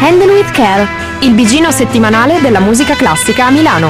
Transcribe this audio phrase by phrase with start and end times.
[0.00, 0.86] Handle with Care,
[1.22, 3.88] il bigino settimanale della musica classica a Milano.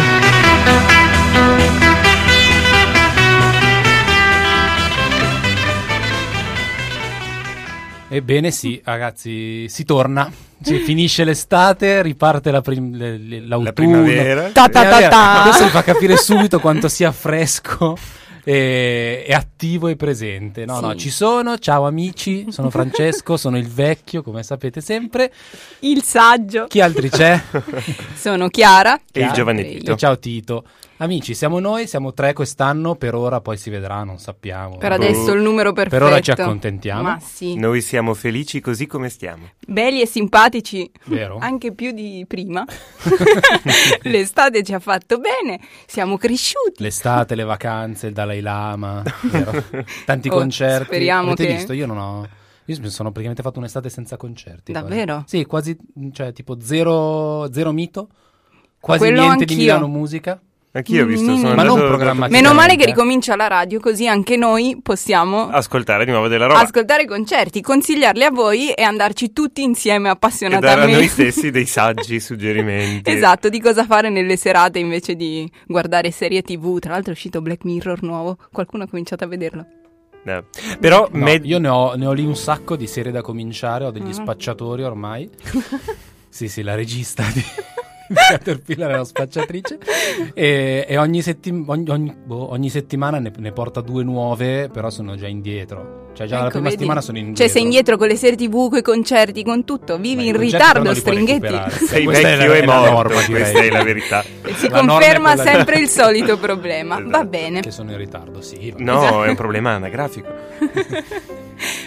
[8.08, 10.30] Ebbene sì, ragazzi, si torna.
[10.62, 13.62] Sì, finisce l'estate, riparte la prim- l'autunno.
[13.62, 14.50] La primavera.
[14.50, 15.40] Ta ta ta ta.
[15.44, 17.96] Questo vi fa capire subito quanto sia fresco
[18.44, 20.64] e, e attivo e presente.
[20.64, 20.98] No, no, Sì.
[20.98, 21.58] ci sono.
[21.58, 25.32] Ciao amici, sono Francesco, sono il vecchio, come sapete sempre.
[25.80, 26.66] Il saggio.
[26.66, 27.40] Chi altri c'è?
[28.14, 28.98] Sono Chiara.
[29.12, 29.92] E il giovane E Tito.
[29.92, 30.64] E ciao Tito.
[31.02, 34.76] Amici, siamo noi, siamo tre quest'anno, per ora poi si vedrà, non sappiamo.
[34.76, 35.96] Per adesso il numero perfetto.
[35.96, 37.00] Per ora ci accontentiamo.
[37.02, 37.54] Ma sì.
[37.56, 39.48] Noi siamo felici così come stiamo.
[39.66, 40.90] Belli e simpatici.
[41.04, 41.38] Vero?
[41.40, 42.66] Anche più di prima.
[44.02, 45.58] L'estate ci ha fatto bene.
[45.86, 46.82] Siamo cresciuti.
[46.82, 49.52] L'estate, le vacanze, il Dalai Lama, vero?
[50.04, 50.84] tanti Oh, concerti.
[50.84, 51.72] speriamo Avete che- visto?
[51.72, 52.28] Io non ho.
[52.66, 54.72] Io mi sono praticamente fatto un'estate senza concerti.
[54.72, 54.86] quasi.
[54.86, 55.24] Davvero?
[55.26, 55.74] Sì, quasi,
[56.12, 58.08] cioè tipo zero, zero mito,
[58.78, 59.66] quasi Quello niente di anch'io.
[59.66, 60.38] Milano Musica.
[60.72, 61.56] Anch'io ho visto, sono Mm.
[61.56, 66.04] Ma non andato programmati- Meno male che ricomincia la radio, così anche noi possiamo ascoltare
[66.04, 70.08] di nuovo della roba ascoltare concerti, consigliarli a voi e andarci tutti insieme e dare
[70.10, 70.92] a appassionatamente.
[70.96, 73.10] noi stessi dei saggi suggerimenti.
[73.10, 76.78] Esatto, di cosa fare nelle serate invece di guardare serie tv.
[76.78, 79.66] Tra l'altro è uscito Black Mirror nuovo, qualcuno ha cominciato a vederlo.
[80.24, 80.44] Eh.
[80.78, 83.86] Però No, med- io ne ho, ne ho lì un sacco di serie da cominciare,
[83.86, 84.12] ho degli Ah.
[84.12, 85.28] spacciatori ormai.
[86.28, 87.42] sì, sì, la regista di
[88.30, 89.78] Caterpillar è una spacciatrice.
[90.34, 94.90] E, e ogni, settim- ogni- ogni- boh, ogni settimana ne, ne porta due nuove, però
[94.90, 95.98] sono già indietro.
[96.12, 96.76] Cioè già la Ecco, prima vedi?
[96.76, 97.42] settimana sono indietro.
[97.44, 100.28] Cioè sei indietro con le serie tv, con i concerti, con tutto, Ma vivi i
[100.28, 101.70] in ritardo, stringhetti.
[101.86, 103.40] sei vecchio la- e è la morto, norma, direi.
[103.42, 104.24] questa è la verità.
[104.42, 107.00] E si La conferma sempre il solito problema.
[107.06, 107.60] Va bene.
[107.60, 108.74] Che sono in ritardo, sì.
[108.78, 109.22] No, Esatto.
[109.24, 110.28] è un problema anagrafico.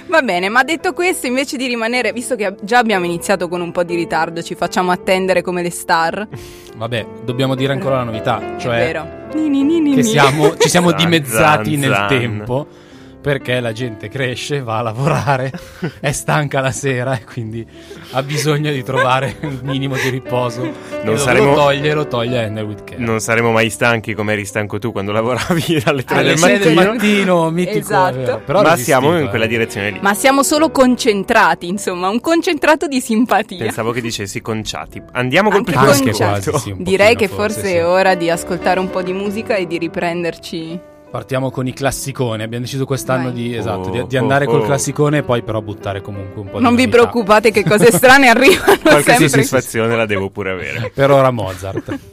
[0.08, 3.72] Va bene, ma detto questo, invece di rimanere, visto che già abbiamo iniziato con un
[3.72, 6.28] po' di ritardo, ci facciamo attendere come le star.
[6.76, 9.08] Vabbè, dobbiamo dire ancora la novità, è cioè vero.
[9.34, 12.08] Ni, ni, ni, ni, che siamo, ci siamo Zan, dimezzati zan, nel zan.
[12.08, 12.68] tempo
[13.24, 15.50] perché la gente cresce, va a lavorare,
[16.02, 17.66] è stanca la sera e quindi
[18.12, 20.62] ha bisogno di trovare un minimo di riposo.
[21.04, 23.02] Non E saremo- Lo toglie, lo toglie with Care.
[23.02, 26.58] Non saremo mai stanchi come eri stanco tu quando lavoravi alle 3 Alle del 6
[26.60, 26.92] del mattino.
[26.94, 28.42] mattino, mitico, Esatto.
[28.46, 30.00] Però ma resistito, siamo in quella direzione lì.
[30.02, 33.58] Ma siamo solo concentrati, insomma, un concentrato di simpatia.
[33.60, 35.02] Pensavo che dicessi conciati.
[35.14, 36.18] Andiamo col primo ascolto.
[36.18, 37.76] quasi, sì, Direi pochino che forse, forse, sì.
[37.78, 40.92] è ora di ascoltare un po' di musica e di riprenderci.
[41.14, 42.42] Partiamo con i classiconi.
[42.42, 44.66] Abbiamo deciso quest'anno di, esatto, di, Oh, di andare oh, col oh.
[44.66, 47.04] classicone e poi però buttare comunque un po' di Non vi novità.
[47.04, 49.28] preoccupate che cose strane arrivano Qualche sempre.
[49.30, 50.92] soddisfazione la devo pure avere.
[50.92, 52.00] Per ora Mozart.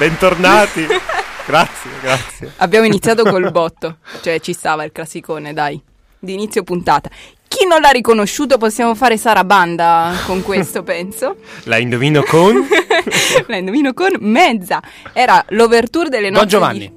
[0.00, 0.86] bentornati.
[1.46, 2.52] grazie, grazie.
[2.56, 5.78] Abbiamo iniziato col botto, cioè ci stava il classicone, dai,
[6.18, 7.10] di inizio puntata.
[7.46, 11.36] Chi non l'ha riconosciuto possiamo fare sarabanda con questo, penso.
[11.64, 12.66] La indovino con...
[13.46, 14.80] La indovino con mezza.
[15.12, 16.78] Era l'overture delle Don nozze Giovanni.
[16.78, 16.92] di...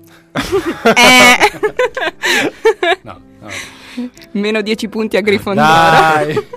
[0.96, 1.52] Eh.
[3.02, 3.50] No, no.
[4.32, 5.68] Meno 10 punti a Grifondoro.
[5.68, 6.48] Dai.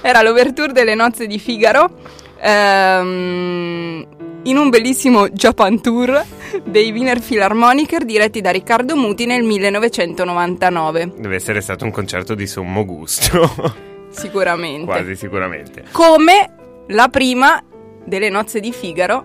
[0.00, 1.90] Era l'overture delle nozze di Figaro.
[2.38, 4.06] ehm,
[4.44, 6.24] in un bellissimo Japan Tour
[6.64, 11.12] dei Wiener Philharmoniker diretti da Riccardo Muti nel 1999.
[11.16, 13.50] Deve essere stato un concerto di sommo gusto.
[14.10, 14.84] Sicuramente.
[14.84, 15.84] Quasi sicuramente.
[15.90, 16.54] Come
[16.88, 17.62] la prima
[18.04, 19.24] delle nozze di Figaro,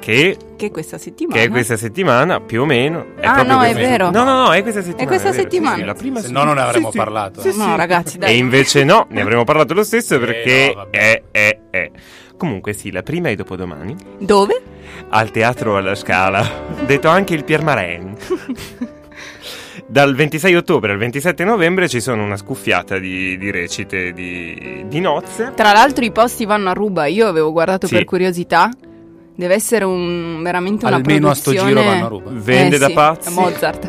[0.00, 1.40] Che, che è questa settimana.
[1.40, 3.14] che è questa settimana, più o meno.
[3.18, 4.10] È Ah, no, è questa- vero.
[4.10, 5.06] No, no, no, è questa settimana.
[5.06, 5.76] questa vero, sì, settimana.
[5.76, 6.32] sì, la prima Se sì.
[6.32, 6.98] no non ne avremmo Sì, sì.
[6.98, 7.40] parlato.
[7.40, 7.58] Sì, sì.
[7.58, 8.32] No, ragazzi, dai.
[8.34, 10.98] E invece no, ne avremmo parlato lo stesso Eh, perché no, vabbè.
[10.98, 11.90] è, è, è.
[12.36, 14.60] Comunque sì, la prima è dopodomani, Dove?
[15.10, 16.44] al Teatro alla Scala,
[16.84, 18.16] detto anche il Piermaren.
[19.86, 25.00] Dal 26 ottobre al 27 novembre ci sono una scuffiata di, di recite di, di
[25.00, 25.52] nozze.
[25.54, 27.94] Tra l'altro i posti vanno a ruba, io avevo guardato Sì.
[27.94, 28.70] per curiosità.
[29.36, 31.80] Deve essere un, veramente una Almeno a sto produzione...
[31.80, 32.30] giro vanno a ruba.
[32.32, 33.30] Vende Eh da sì, pazzi.
[33.32, 33.88] Mozart.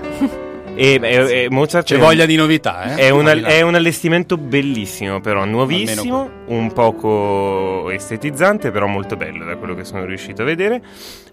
[0.75, 2.95] E, e- e Mozart C'è voglia di novità, eh?
[2.95, 3.48] È, Almeno.
[3.48, 9.86] è un allestimento bellissimo, però nuovissimo, un poco estetizzante, però molto bello da quello che
[9.86, 10.81] sono riuscito a vedere,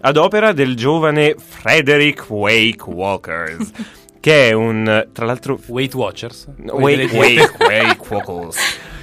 [0.01, 3.71] ad opera del giovane Frederick Wake Walkers,
[4.21, 6.47] che è un, tra l'altro, Weight Watchers?
[6.71, 8.57] Wake, Wake, Wake Walkers,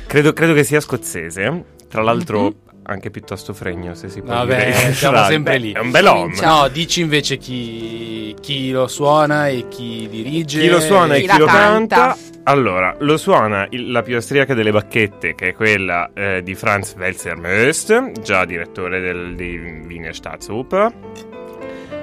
[0.06, 4.92] credo, credo che sia scozzese, tra l'altro anche piuttosto fregno, se si può Vabbè, dire.
[4.94, 5.72] siamo sempre lì.
[5.72, 6.34] È un bel uomo.
[6.42, 10.60] No, dici invece chi, chi lo suona e chi dirige.
[10.60, 11.96] Chi lo suona e Chi chi lo canta.
[11.96, 12.16] canta?
[12.44, 16.94] Allora, lo suona il- la più austriaca delle bacchette, che è quella eh, di Franz
[16.98, 20.92] Welser Möst, già direttore del, di Wiener Staatsoper,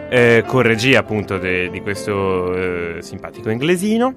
[0.10, 4.14] eh, con regia appunto de- di questo eh, simpatico inglesino.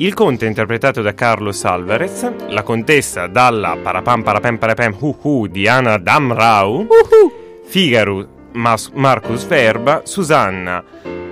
[0.00, 5.46] Il conte è interpretato da Carlos Alvarez, la contessa dalla parapam parapam parapam hu hu
[5.46, 6.86] di Anna Damrau,
[7.66, 10.82] Figaro Mas- Marcus Verba, Susanna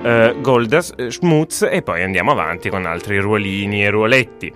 [0.02, 4.52] eh, Goldas eh, Schmutz e poi andiamo avanti con altri ruolini e ruoletti.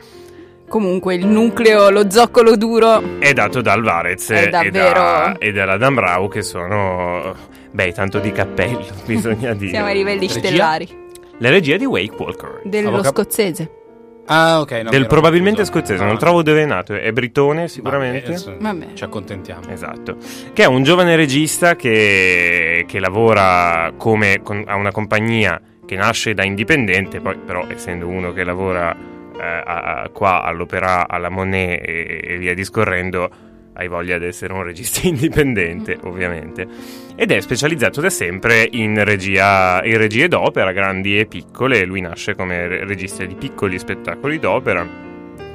[0.69, 3.19] Comunque il nucleo, lo zoccolo duro.
[3.19, 7.35] È dato da Alvarez e, da, e dalla Damrau che sono...
[7.71, 9.71] Beh, tanto di cappello, bisogna dire.
[9.71, 10.39] Siamo ai livelli Regia?
[10.39, 11.01] stellari.
[11.39, 12.61] La regia di Wake Walker.
[12.65, 13.81] Dello Avvoca- scozzese.
[14.33, 14.71] Ah, ok.
[14.85, 15.79] no, del probabilmente confuso.
[15.79, 16.19] scozzese, No, non no.
[16.19, 18.35] trovo dove è nato, è britone sicuramente.
[18.59, 18.87] Vabbè.
[18.95, 19.69] Ci accontentiamo.
[19.69, 20.17] Esatto,
[20.53, 26.33] che è un giovane regista che, che lavora come con- a una compagnia che nasce
[26.35, 31.87] da indipendente, poi però essendo uno che lavora eh, a- a- qua all'Opera, alla Monet
[31.87, 33.31] e, e via discorrendo,
[33.75, 36.67] hai voglia di essere un regista indipendente, ovviamente.
[37.15, 41.85] Ed è specializzato da sempre in, regia, in regie d'opera, grandi e piccole.
[41.85, 44.87] Lui nasce come re- regista di piccoli spettacoli d'opera,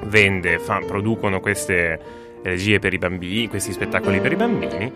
[0.05, 1.99] vende, fa- producono queste
[2.43, 4.93] regie per i bambini, questi spettacoli per i bambini.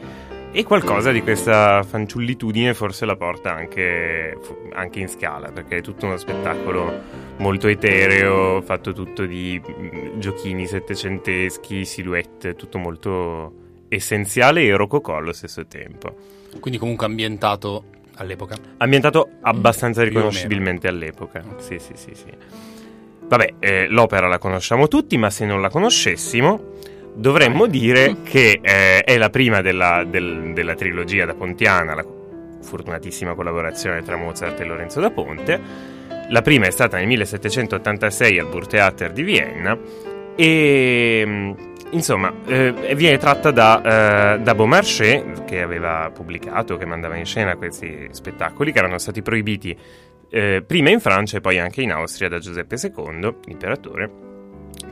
[0.53, 4.37] E qualcosa di questa fanciullitudine forse la porta anche,
[4.73, 6.91] anche in scala, perché è tutto uno spettacolo
[7.37, 13.53] molto etereo, fatto tutto di mm, giochini settecenteschi, silhouette, tutto molto
[13.87, 16.13] essenziale e rococò allo stesso tempo.
[16.59, 18.57] Quindi comunque ambientato all'epoca.
[18.77, 21.43] Ambientato abbastanza Più o riconoscibilmente all'epoca.
[21.59, 22.29] Sì, sì, sì, sì.
[23.25, 26.73] Vabbè, eh, l'opera la conosciamo tutti, ma se non la conoscessimo,
[27.13, 32.05] dovremmo dire che eh, è la prima della, del- della trilogia da Pontiana, la
[32.61, 35.59] fortunatissima collaborazione tra Mozart e Lorenzo da Ponte.
[36.29, 39.77] La prima è stata nel 1786 al Burgtheater di Vienna
[40.35, 41.51] e mm,
[41.91, 47.55] insomma eh, viene tratta da, eh, da Beaumarchais che aveva pubblicato, che mandava in scena
[47.57, 49.77] questi spettacoli che erano stati proibiti
[50.29, 54.30] eh, prima in Francia e poi anche in Austria da Giuseppe II, l'imperatore,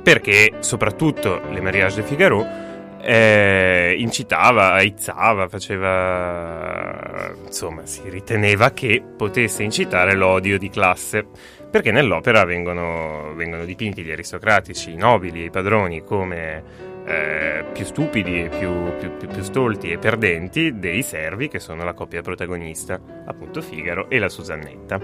[0.01, 2.67] perché soprattutto le Mariage de Figaro
[3.01, 11.25] eh, incitava, aizzava, faceva insomma si riteneva che potesse incitare l'odio di classe
[11.69, 16.63] perché nell'opera vengono, vengono dipinti gli aristocratici, i nobili i padroni come
[17.05, 21.83] eh, più stupidi e più, più- più- più stolti e perdenti dei servi che sono
[21.83, 24.99] la coppia protagonista, appunto Figaro e la Susannetta.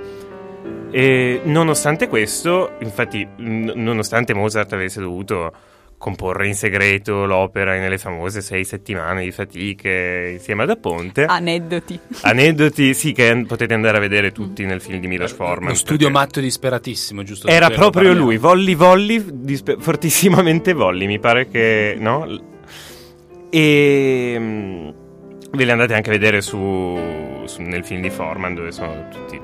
[0.91, 5.51] E nonostante questo, infatti, n- nonostante Mozart avesse dovuto
[5.97, 11.99] comporre in segreto l'opera nelle famose sei settimane di fatiche insieme ad Aponte, Aneddoti.
[12.21, 15.69] aneddoti sì che potete andare a vedere tutti nel film di Milos Forman.
[15.69, 17.47] Lo studio matto e disperatissimo, giusto?
[17.47, 18.19] era proprio parliamo.
[18.19, 22.27] lui, Volli Volli, dispe- fortissimamente Volli, mi pare che, no?
[23.49, 24.89] E mm,
[25.53, 26.97] ve le andate anche a vedere su,
[27.45, 29.39] su- nel film di Forman dove sono tutti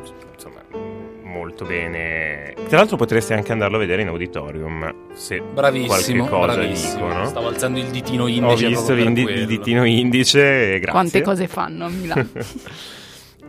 [1.31, 2.53] molto bene.
[2.67, 7.07] Tra l'altro potresti anche andarlo a vedere in auditorium se Bravissimo, qualche cosa bravissimo.
[7.07, 7.25] dicono.
[7.27, 10.89] Stavo alzando il ditino Ho indice visto per l'indi- il ditino indice, grazie.
[10.91, 12.27] Quante cose fanno a Milano?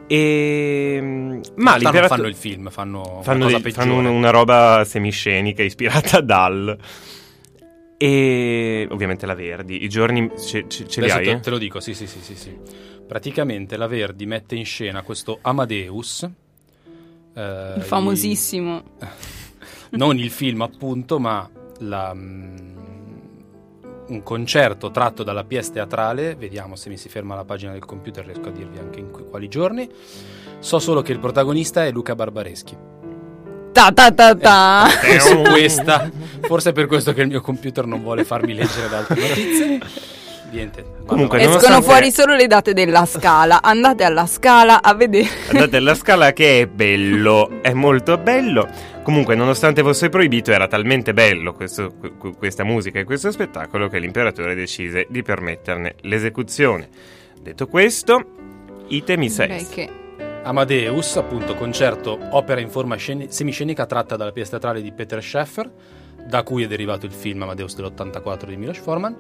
[0.07, 0.99] E...
[1.01, 5.63] Ma In realtà non l'imperato- fanno il film, fanno, fanno, dei- fanno una roba semiscenica
[5.63, 6.77] ispirata dal
[7.97, 9.85] e ovviamente la Verdi.
[9.85, 11.25] I giorni ce, ce- ce li hai?
[11.25, 12.55] te, te lo dico, sì, sì, sì, sì, sì.
[13.07, 16.29] Praticamente la Verdi mette in scena questo Amadeus.
[17.35, 18.83] Eh, Il famosissimo.
[19.01, 19.09] il-
[19.99, 21.49] non il film, appunto, ma
[21.79, 22.57] la, mm,
[24.09, 26.35] un concerto tratto dalla pièce teatrale.
[26.35, 29.49] Vediamo se mi si ferma la pagina del computer, riesco a dirvi anche in quali
[29.49, 29.89] giorni.
[30.59, 32.77] So solo che il protagonista è Luca Barbareschi.
[33.73, 35.01] Ta ta ta ta.
[35.03, 36.11] E su questa,
[36.43, 39.81] forse è per questo che il mio computer non vuole farmi leggere le altre notizie.
[40.53, 40.85] Niente.
[41.07, 41.39] Comunque.
[41.39, 43.63] Escono nonostante- fuori solo le date della scala.
[43.63, 45.29] Andate alla scala a vedere.
[45.49, 48.69] Andate alla scala che è bello, è molto bello.
[49.03, 53.99] Comunque, nonostante fosse proibito, era talmente bello questo- que- questa musica e questo spettacolo che
[53.99, 56.89] l'imperatore decise di permetterne l'esecuzione.
[57.41, 58.23] Detto questo,
[58.89, 59.89] item is Direi che
[60.45, 65.71] Amadeus, appunto, concerto opera in forma sceni- semiscenica tratta dalla pièce teatrale di Peter Scheffer,
[66.27, 69.17] da cui è derivato il film Amadeus dell'84 di Milos Forman,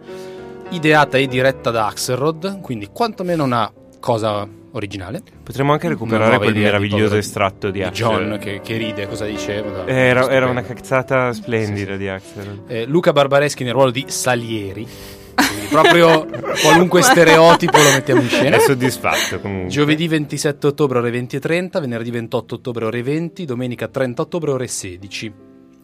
[0.73, 5.23] ideata e diretta da Axelrod, quindi quantomeno una cosa originale.
[5.43, 7.91] Potremmo anche recuperare quel di meraviglioso povero- estratto di, Di.
[7.91, 9.87] John che, che ride, cosa diceva?
[9.87, 11.99] Era, era una cazzata splendida Sì, sì.
[11.99, 12.63] di Axel.
[12.67, 14.87] Eh, Luca Barbareschi nel ruolo di Salieri,
[15.35, 16.27] quindi proprio
[16.63, 18.57] qualunque stereotipo lo mettiamo in scena.
[18.57, 19.69] È soddisfatto comunque.
[19.71, 25.33] Giovedì 27 ottobre ore 20.30, venerdì 28 ottobre ore 20, domenica 30 ottobre ore 16.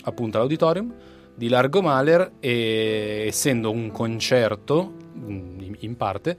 [0.05, 0.95] Appunto all'auditorium
[1.39, 4.93] di Largo Maler e essendo un concerto
[5.29, 6.37] in, parte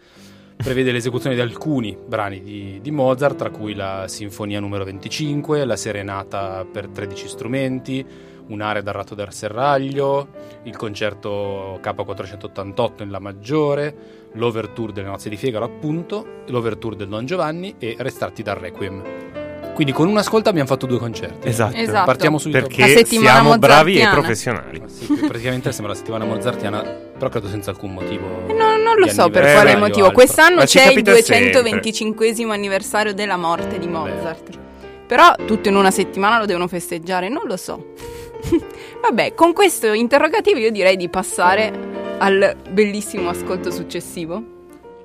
[0.57, 5.77] prevede l'esecuzione di alcuni brani di, di Mozart, tra cui la Sinfonia numero 25, la
[5.77, 8.05] Serenata per 13 strumenti,
[8.47, 10.27] un'area dal ratto del serraglio,
[10.63, 13.95] il concerto K488 in La maggiore,
[14.33, 19.38] l'Overture delle nozze di Figaro appunto, l'Overture del Don Giovanni e Restratti dal Requiem.
[19.79, 21.47] Quindi con una ascolta abbiamo fatto due concerti.
[21.47, 21.77] Esatto.
[21.77, 22.03] Esatto.
[22.05, 22.67] Partiamo subito.
[22.67, 24.83] Perché siamo bravi e professionali.
[24.87, 28.27] Sì, praticamente sembra la settimana mozartiana, però credo senza alcun motivo.
[28.49, 30.07] No, non lo so per Eh, quale beh, motivo.
[30.07, 30.21] altro.
[30.21, 34.49] Quest'anno Ma c'è il capita 225 anniversario della morte di Mozart.
[35.07, 37.93] Però tutto in una settimana lo devono festeggiare, non lo so.
[39.01, 41.71] Vabbè, con questo interrogativo io direi di passare
[42.17, 44.43] al bellissimo ascolto successivo.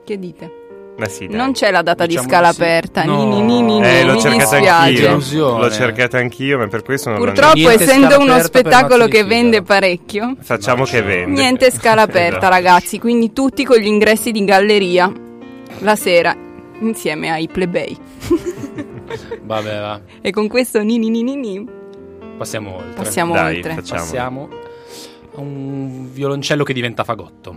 [0.04, 0.63] Che dite?
[0.96, 1.36] Ma sì, dai.
[1.36, 2.60] Non c'è la data Diciamo di scala sì.
[2.60, 3.04] aperta.
[3.04, 3.24] No.
[3.24, 5.58] Ni, ni, ni, ni, Eh, l'ho cercata anch'io.
[5.58, 10.36] L'ho cercata anch'io, ma per questo non Purtroppo, Niente essendo uno spettacolo che vende parecchio,
[10.40, 11.40] Facciamo No, che vende.
[11.40, 12.48] niente scala aperta, Esatto.
[12.48, 12.98] ragazzi.
[13.00, 15.12] Quindi tutti con gli ingressi di galleria
[15.80, 16.34] la sera
[16.80, 17.96] insieme ai plebei.
[19.42, 20.00] Vabbè, va.
[20.20, 21.66] E con questo ni ni ni ni ni
[22.38, 22.92] Passiamo oltre.
[22.94, 23.74] passiamo Dai, oltre.
[23.74, 24.00] facciamo.
[24.00, 24.48] Passiamo
[25.36, 27.56] a un violoncello che diventa fagotto.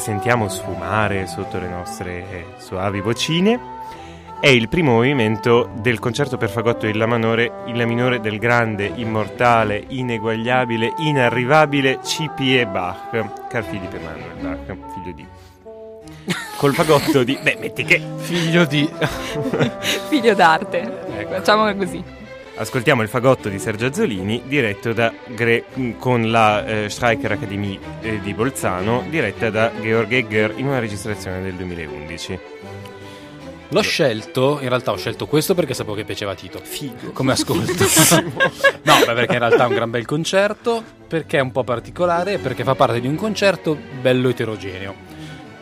[0.00, 3.78] sentiamo sfumare sotto le nostre eh, soavi vocine
[4.40, 8.38] è il primo movimento del concerto per fagotto in La, minore, in la minore del
[8.38, 12.66] grande, immortale, ineguagliabile, inarrivabile C.P.E.
[12.66, 13.10] Bach,
[13.48, 15.26] Carl Philipp Emanuel Bach, figlio di...
[16.56, 17.38] Col fagotto di...
[17.42, 18.02] Beh, metti che...
[18.16, 18.88] Figlio di...
[20.08, 21.06] Figlio d'arte.
[21.18, 21.34] Ecco.
[21.34, 22.19] Facciamola così.
[22.56, 25.64] Ascoltiamo il fagotto di Sergio Azzolini diretto da Gre-
[25.98, 31.42] con la eh, Streicher Academy eh, di Bolzano diretta da Georg Egger in una registrazione
[31.42, 32.38] del 2011.
[33.72, 36.58] L'ho scelto, in realtà ho scelto questo perché sapevo che piaceva a Tito.
[36.60, 37.12] Figo.
[37.12, 37.72] Come ascolto.
[38.82, 42.34] no, beh, perché in realtà è un gran bel concerto, perché è un po' particolare
[42.34, 44.94] e perché fa parte di un concerto bello eterogeneo.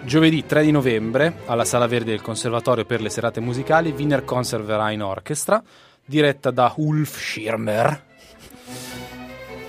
[0.00, 5.02] Giovedì 3 di novembre, alla Sala Verde del Conservatorio per le serate musicali, Wiener Conserverein
[5.02, 5.62] Orchestra,
[6.08, 8.02] diretta da Ulf Schirmer.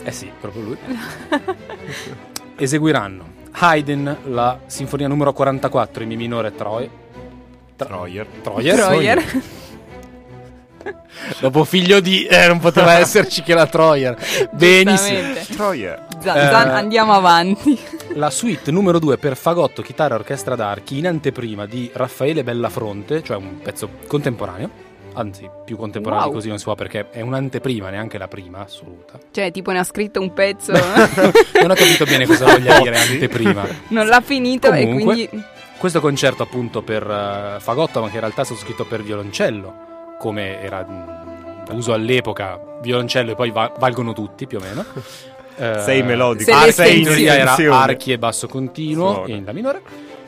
[0.04, 0.78] Eh sì, proprio lui.
[2.56, 6.90] Eseguiranno Haydn, la sinfonia numero 44 in Mi minore Troy.
[7.76, 8.26] Troyer.
[8.42, 8.76] Troyer.
[8.76, 9.24] Troyer.
[11.42, 12.26] Dopo figlio di...
[12.26, 14.18] Eh, non poteva esserci che la Troyer.
[14.52, 15.34] Benissimo.
[15.52, 16.06] Troyer.
[16.22, 17.78] Zan- Zan, Eh, andiamo avanti.
[18.16, 23.22] La suite numero 2 per fagotto, chitarra e orchestra d'archi in anteprima di Raffaele Bellafronte,
[23.24, 24.88] cioè un pezzo contemporaneo.
[25.20, 26.32] Anzi, più contemporaneo Wow.
[26.32, 29.20] di così non si può perché è un'anteprima, neanche la prima assoluta.
[29.32, 30.72] Cioè, tipo, ne ha scritto un pezzo,
[31.62, 33.68] non ho capito bene cosa voglia dire anteprima.
[33.90, 35.44] non l'ha finito e Comunque, quindi...
[35.78, 40.16] Questo concerto appunto per eh, fagotto, ma che in realtà è stato scritto per violoncello,
[40.20, 44.86] come era mm, uso all'epoca, violoncello e poi va- valgono tutti più o meno.
[45.62, 46.50] Eh, Sei melodico.
[46.50, 49.34] Se Ar- sei in teoria era archi e basso continuo Suona.
[49.34, 49.82] in La minore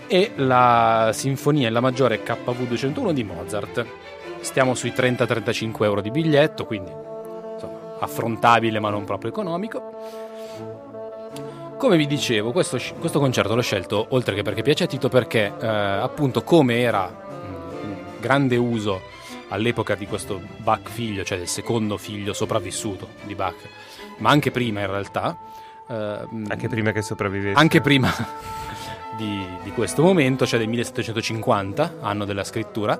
[0.08, 3.86] e la sinfonia in La maggiore KV 201 di Mozart.
[4.41, 9.91] Stiamo sui 30-35 euro di biglietto, quindi insomma affrontabile ma non proprio economico.
[11.77, 15.51] Come vi dicevo, questo, questo concerto l'ho scelto oltre che perché piace a Tito, perché
[15.60, 17.54] eh, appunto come era mm,
[17.89, 19.01] un grande uso
[19.49, 23.56] all'epoca di questo Bach figlio, cioè del secondo figlio sopravvissuto di Bach,
[24.17, 25.36] ma anche prima in realtà.
[25.88, 25.93] eh,
[26.47, 27.60] Anche prima che sopravvivesse.
[27.60, 28.13] anche prima
[29.17, 32.99] di, di questo momento, cioè del 1750, anno della scrittura,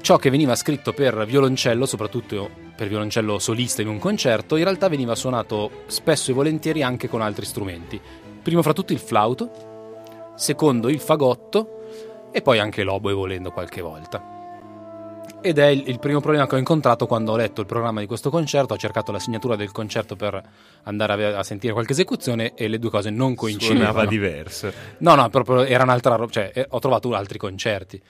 [0.00, 4.88] ciò che veniva scritto per violoncello, soprattutto per violoncello solista in un concerto, in realtà
[4.88, 8.00] veniva suonato spesso e volentieri anche con altri strumenti.
[8.42, 14.38] Primo fra tutti il flauto, secondo il fagotto e poi anche l'oboe volendo qualche volta.
[15.42, 18.28] Ed è il, primo problema che ho incontrato quando ho letto il programma di questo
[18.28, 20.42] concerto, ho cercato la segnatura del concerto per
[20.82, 23.84] andare a sentire qualche esecuzione e le due cose non coincidevano.
[23.84, 24.72] Suonava diverso.
[24.98, 28.02] No, no, proprio era un'altra roba, cioè eh, ho trovato altri concerti.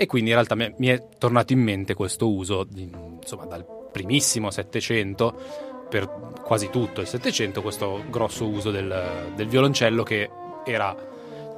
[0.00, 4.50] E quindi in realtà mi è tornato in mente questo uso, di, insomma, dal primissimo
[4.50, 5.38] Settecento
[5.90, 6.08] per
[6.42, 10.30] quasi tutto il Settecento, questo grosso uso del, del violoncello che
[10.64, 10.96] era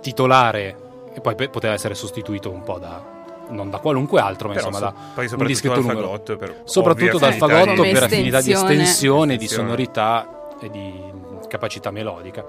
[0.01, 0.77] titolare
[1.15, 4.69] e poi pe- poteva essere sostituito un po' da non da qualunque altro, ma Però
[4.71, 6.01] insomma so- da poi un discreto dal numero.
[6.09, 8.73] fagotto per soprattutto dal fagotto di- per affinità di estensione.
[8.83, 11.01] estensione, di sonorità e di
[11.49, 12.45] capacità melodica.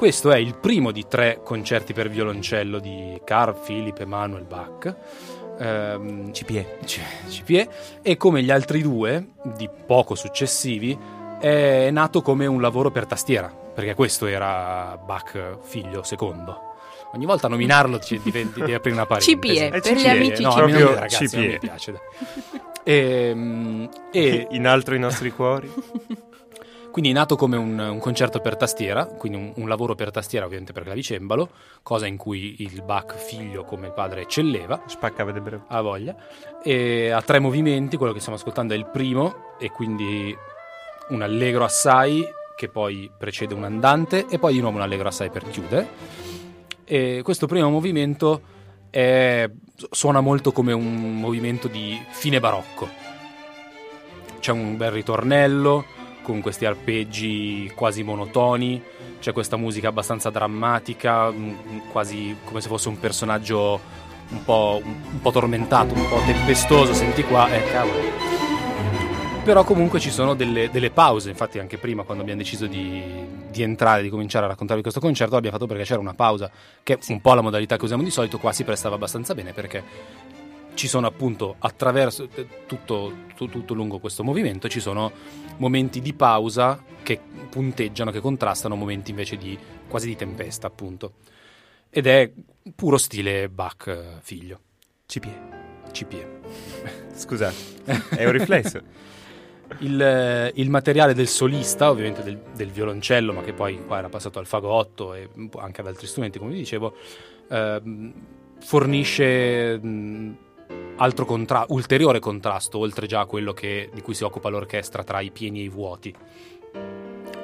[0.00, 4.96] Questo è il primo di tre concerti per violoncello di Carl Philipp Emanuel Bach.
[5.58, 6.78] Ehm, CPE.
[6.86, 7.68] C- CPE
[8.00, 10.98] e come gli altri due di poco successivi
[11.38, 16.76] è nato come un lavoro per tastiera perché questo era Bach figlio secondo
[17.12, 20.08] ogni volta a nominarlo ci diventi di aprire una parentesi CPE, È per gli CPE,
[20.08, 20.94] amici no, CPE.
[20.94, 21.58] ragazzi, non mi CPE.
[21.58, 22.00] piace.
[22.84, 25.70] Ehm, e, In altro i nostri cuori.
[26.90, 30.44] quindi è nato come un, un concerto per tastiera, quindi un, un lavoro per tastiera
[30.44, 31.50] ovviamente per clavicembalo,
[31.82, 35.62] cosa in cui il Bach figlio come il padre eccelleva, Spaccava de breve.
[35.68, 36.16] ha voglia,
[36.62, 40.36] e ha tre movimenti, quello che stiamo ascoltando è il primo, e quindi
[41.10, 42.24] un allegro assai
[42.56, 45.88] che poi precede un andante e poi di nuovo un allegro assai per chiudere.
[46.84, 48.42] E questo primo movimento
[48.90, 49.48] è-
[49.90, 52.88] suona molto come un movimento di fine barocco.
[54.40, 55.84] C'è un bel ritornello
[56.22, 58.82] con questi arpeggi quasi monotoni,
[59.20, 61.54] c'è questa musica abbastanza drammatica, mm,
[61.90, 63.80] quasi come se fosse un personaggio
[64.30, 68.28] un po', un po' tormentato, un po' tempestoso, senti qua, eh cavolo.
[69.42, 73.02] Però comunque ci sono delle, delle pause, infatti anche prima quando abbiamo deciso di,
[73.50, 76.50] di entrare, di cominciare a raccontarvi questo concerto, l'abbiamo fatto perché c'era una pausa,
[76.82, 79.52] che è un po' la modalità che usiamo di solito, qua si prestava abbastanza bene
[79.52, 79.82] perché
[80.74, 85.10] ci sono appunto attraverso eh, tutto, tu- tutto lungo questo movimento ci sono
[85.60, 89.56] momenti di pausa che punteggiano, che contrastano momenti invece di
[89.88, 91.14] quasi di tempesta appunto.
[91.88, 92.30] Ed è
[92.74, 94.60] puro stile Bach eh, figlio,
[95.06, 95.58] CPE.
[95.92, 96.40] CPE.
[97.14, 97.56] Scusate,
[98.16, 98.80] è un riflesso.
[99.78, 104.40] Il, il materiale del solista, ovviamente del, del violoncello, ma che poi qua era passato
[104.40, 106.96] al fagotto e anche ad altri strumenti, come vi dicevo,
[107.48, 108.12] ehm,
[108.58, 110.36] fornisce mh,
[110.96, 115.20] altro contra- ulteriore contrasto, oltre già a quello che- di cui si occupa l'orchestra tra
[115.20, 116.14] i pieni e i vuoti.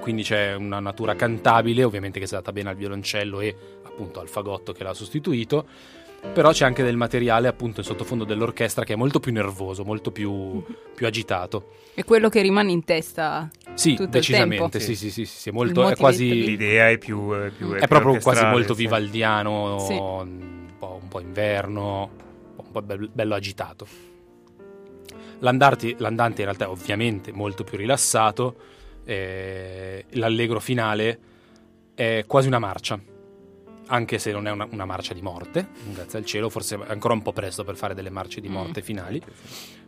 [0.01, 4.21] Quindi c'è una natura cantabile, ovviamente che si è data bene al violoncello e appunto
[4.21, 5.67] al fagotto che l'ha sostituito,
[6.33, 10.13] però c'è anche del materiale appunto in sottofondo dell'orchestra che è molto più nervoso, molto
[10.13, 10.63] più,
[10.95, 11.71] più agitato.
[11.95, 13.51] È quello che rimane in testa.
[13.75, 14.79] Sì, Tutto il decisamente, tempo.
[14.79, 16.29] sì, sì, sì, sì, sì, è molto, è quasi...
[16.45, 17.33] L'idea è più...
[17.33, 19.95] È, più, È più proprio quasi molto vivaldiano, Sì.
[19.95, 22.11] un, po', un po' inverno,
[22.79, 23.87] un po' be- bello agitato.
[25.41, 28.57] L'andarti- l'andante in realtà è ovviamente molto più rilassato,
[29.05, 31.19] eh, l'allegro finale
[31.95, 32.99] è quasi una marcia,
[33.89, 37.15] anche se non è una, una marcia di morte, grazie al cielo, forse è ancora
[37.15, 38.85] un po' presto per fare delle marce di morte Mm.
[38.85, 39.23] finali,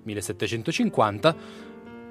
[0.02, 1.36] 1750.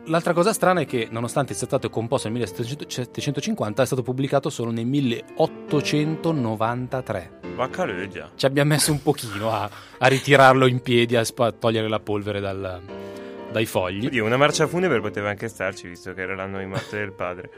[0.08, 4.72] L'altra cosa strana è che, nonostante sia stato composto nel 1750, è stato pubblicato solo
[4.72, 7.39] nel 1893.
[7.56, 8.32] Vacca leggia.
[8.36, 12.00] Ci abbiamo messo un pochino a, a ritirarlo in piedi, a, spa- a togliere la
[12.00, 12.82] polvere dal-
[13.52, 14.06] dai fogli.
[14.06, 17.50] Oddio, una marcia funebre poteva anche starci, visto che era l'anno di morte del padre.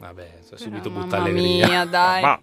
[0.00, 1.66] Vabbè, subito Però, butta mamma allegria.
[1.68, 2.22] mia, dai.
[2.22, 2.40] Ma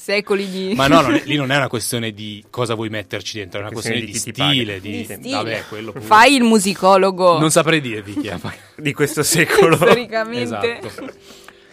[0.00, 0.74] Secoli di...
[0.76, 3.62] Ma no, non è- lì non è una questione di cosa vuoi metterci dentro, è
[3.62, 5.36] una questione, Questione di, di stile, di, Di stile.
[5.36, 6.04] Vabbè, quello pure.
[6.04, 7.38] Fai il musicologo.
[7.38, 8.38] Non saprei dirvi chi è.
[8.40, 9.74] ma- di questo secolo.
[9.74, 10.78] Storicamente.
[10.78, 11.12] Esatto.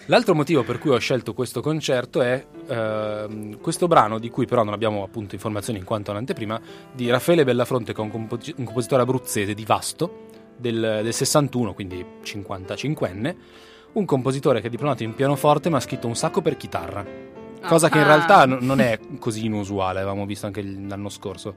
[0.08, 4.64] L'altro motivo per cui ho scelto questo concerto è ehm, questo brano, di cui però
[4.64, 6.60] non abbiamo appunto informazioni in quanto un'anteprima,
[6.94, 11.74] di Raffaele Bellafronte, che è un, compo- un compositore abruzzese di Vasto, del, del 61,
[11.74, 13.36] quindi 55enne,
[13.94, 17.34] un compositore che è diplomato in pianoforte ma ha scritto un sacco per chitarra.
[17.62, 18.08] Cosa che in Ah.
[18.08, 21.56] realtà no- non è così inusuale, avevamo visto anche l'anno scorso.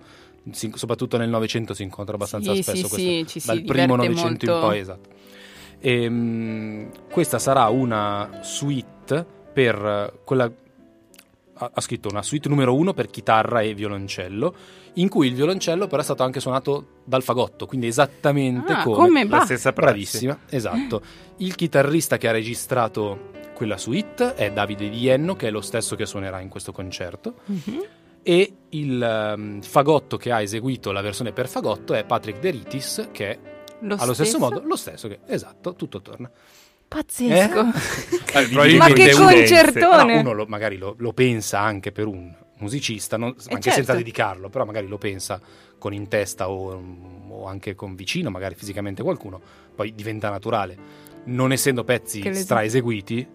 [0.51, 3.63] Si- soprattutto nel Novecento si incontra abbastanza Sì, spesso sì, questo, sì, ci si dal
[3.63, 5.09] primo Novecento in poi, esatto.
[5.81, 10.51] Ehm, questa sarà una suite per quella.
[11.61, 14.55] Ha ha scritto una suite numero uno per chitarra e violoncello,
[14.95, 18.97] in cui il violoncello però è stato anche suonato dal fagotto, quindi esattamente Ah, come,
[18.97, 19.73] come La stessa.
[19.73, 21.03] Bravissima, esatto.
[21.39, 26.07] Il chitarrista che ha registrato quella suite è Davide Di che è lo stesso che
[26.07, 27.85] suonerà in questo concerto, Mhm.
[28.23, 33.31] e il ehm, fagotto che ha eseguito la versione per fagotto è Patrick Deritis, che
[33.31, 33.39] è
[33.81, 34.39] Lo allo stesso stesso?
[34.39, 36.31] modo lo stesso che esatto, tutto torna.
[36.87, 37.61] Pazzesco.
[38.35, 40.15] Eh, Ma che uno- concertone!
[40.15, 43.71] No, uno lo- magari lo, lo pensa anche per un musicista, non- anche certo.
[43.73, 45.41] senza dedicarlo, però magari lo pensa
[45.79, 46.81] con in testa o,
[47.29, 49.41] o anche con vicino, magari fisicamente qualcuno,
[49.75, 50.77] poi diventa naturale.
[51.25, 53.27] Non essendo pezzi Che l'es- stra eseguiti,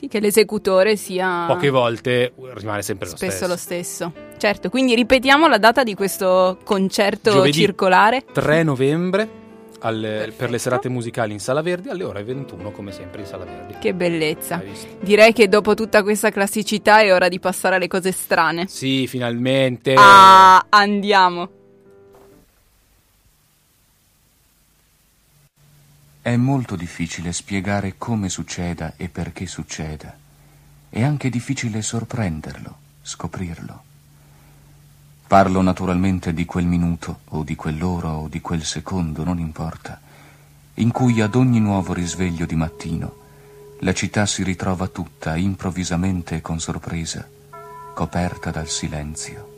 [0.00, 3.46] Sì, che l'esecutore sia poche volte rimane sempre lo spesso stesso.
[3.46, 4.12] lo stesso.
[4.38, 7.52] Certo, quindi ripetiamo la data di questo concerto Giovedì.
[7.52, 8.24] circolare.
[8.32, 9.28] 3 novembre
[9.80, 13.44] al- per le serate musicali in Sala Verdi alle ore 21, come sempre in Sala
[13.44, 13.74] Verdi.
[13.78, 14.62] Che bellezza.
[15.00, 18.68] Direi che dopo tutta questa classicità è ora di passare alle cose strane.
[18.68, 19.92] Sì, finalmente.
[19.98, 21.50] Ah, andiamo.
[26.22, 30.14] È molto difficile spiegare come succeda e perché succeda.
[30.90, 33.82] È anche difficile sorprenderlo, scoprirlo.
[35.26, 39.98] Parlo naturalmente di quel minuto, o di quell'ora, o di quel secondo, non importa,
[40.74, 43.16] in cui ad ogni nuovo risveglio di mattino
[43.78, 47.26] la città si ritrova tutta, improvvisamente e con sorpresa,
[47.94, 49.48] coperta dal silenzio.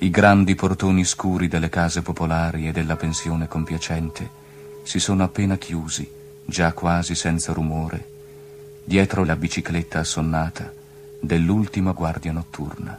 [0.00, 4.40] I grandi portoni scuri delle case popolari e della pensione compiacente
[4.82, 6.08] si sono appena chiusi,
[6.44, 8.08] già quasi senza rumore,
[8.84, 10.72] dietro la bicicletta assonnata
[11.20, 12.98] dell'ultima guardia notturna.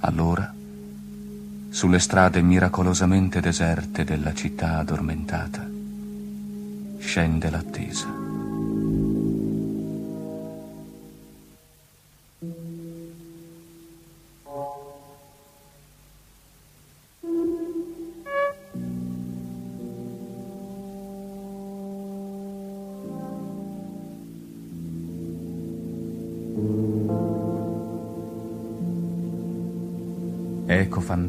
[0.00, 0.54] Allora,
[1.68, 5.68] sulle strade miracolosamente deserte della città addormentata,
[6.98, 8.25] scende l'attesa.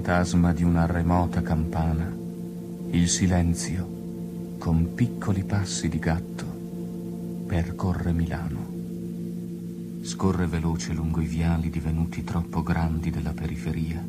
[0.07, 2.09] Fantasma di una remota campana,
[2.91, 6.45] il silenzio, con piccoli passi di gatto,
[7.45, 8.67] percorre Milano.
[10.03, 14.01] Scorre veloce lungo i viali divenuti troppo grandi della periferia.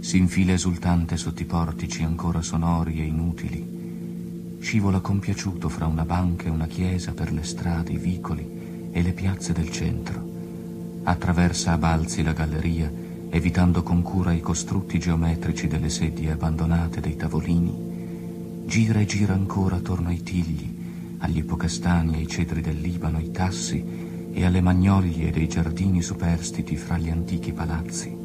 [0.00, 4.58] Si infila esultante sotto i portici ancora sonori e inutili.
[4.60, 9.12] Scivola compiaciuto fra una banca e una chiesa per le strade, i vicoli e le
[9.12, 11.00] piazze del centro.
[11.04, 17.16] Attraversa a balzi la galleria, evitando con cura i costrutti geometrici delle sedie abbandonate dei
[17.16, 20.76] tavolini, gira e gira ancora attorno ai tigli,
[21.18, 23.84] agli ipocastani, ai cedri del Libano, ai tassi
[24.32, 28.16] e alle magnolie dei giardini superstiti fra gli antichi palazzi.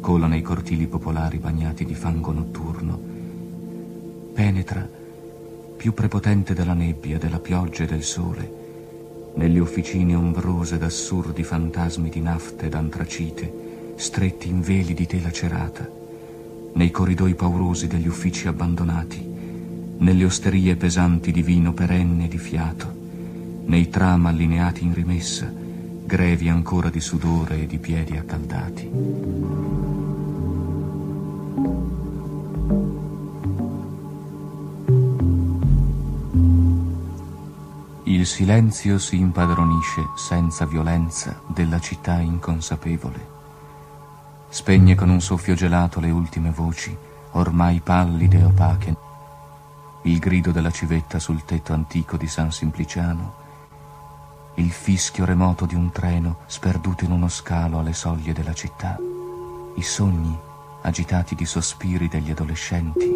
[0.00, 3.00] Cola nei cortili popolari bagnati di fango notturno.
[4.34, 4.86] Penetra,
[5.76, 8.52] più prepotente della nebbia, della pioggia e del sole,
[9.36, 13.63] nelle officine ombrose d'assurdi fantasmi di nafta ed antracite,
[13.96, 15.88] stretti in veli di tela cerata,
[16.74, 19.32] nei corridoi paurosi degli uffici abbandonati,
[19.98, 22.92] nelle osterie pesanti di vino perenne di fiato,
[23.66, 25.50] nei tram allineati in rimessa,
[26.04, 28.90] grevi ancora di sudore e di piedi accaldati.
[38.06, 43.43] Il silenzio si impadronisce senza violenza della città inconsapevole.
[44.54, 46.96] Spegne con un soffio gelato le ultime voci,
[47.32, 48.96] ormai pallide e opache.
[50.02, 53.34] Il grido della civetta sul tetto antico di San Simpliciano,
[54.54, 58.96] il fischio remoto di un treno sperduto in uno scalo alle soglie della città,
[59.74, 60.38] i sogni
[60.82, 63.12] agitati di sospiri degli adolescenti,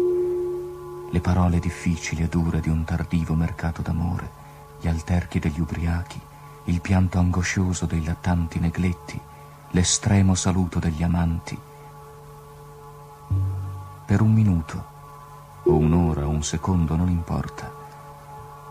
[1.09, 4.29] le parole difficili e dure di un tardivo mercato d'amore.
[4.81, 6.19] Gli alterchi degli ubriachi,
[6.65, 9.21] il pianto angoscioso dei lattanti negletti,
[9.71, 11.57] l'estremo saluto degli amanti.
[14.05, 14.83] Per un minuto,
[15.63, 17.71] o un'ora o un secondo, non importa.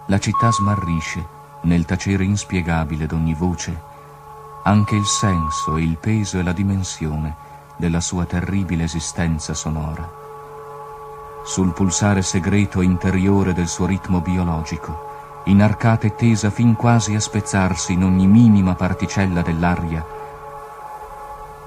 [0.06, 3.88] La città smarrisce nel tacere inspiegabile d'ogni voce
[4.68, 7.34] anche il senso il peso e la dimensione
[7.76, 10.06] della sua terribile esistenza sonora.
[11.44, 17.94] Sul pulsare segreto interiore del suo ritmo biologico, inarcata e tesa fin quasi a spezzarsi
[17.94, 20.04] in ogni minima particella dell'aria,